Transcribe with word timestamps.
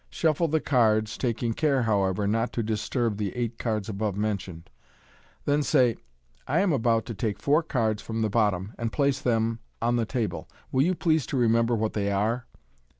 Shuffle 0.09 0.47
the 0.47 0.59
cards, 0.59 1.15
taking 1.15 1.53
care 1.53 1.83
however, 1.83 2.25
not 2.25 2.51
to 2.53 2.63
disturb 2.63 3.17
the 3.17 3.35
eight 3.35 3.59
cards 3.59 3.87
above 3.87 4.17
mentioned. 4.17 4.71
Then 5.45 5.61
say, 5.61 5.95
* 6.21 6.35
I 6.47 6.61
am 6.61 6.73
about 6.73 7.05
to 7.05 7.13
take 7.13 7.37
four 7.37 7.61
cards 7.61 8.01
from 8.01 8.23
the 8.23 8.27
bottom, 8.31 8.73
and 8.79 8.91
place 8.91 9.21
them 9.21 9.59
on 9.79 9.93
t^ 9.93 9.97
3 9.97 10.05
table. 10.05 10.49
Will 10.71 10.81
you 10.81 10.95
please 10.95 11.27
to 11.27 11.37
remember 11.37 11.75
what 11.75 11.93
they 11.93 12.11
are 12.11 12.47